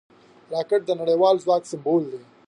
راکټ 0.53 0.81
د 0.85 0.91
نړیوال 1.01 1.35
ځواک 1.43 1.63
سمبول 1.71 2.03
شو 2.11 2.19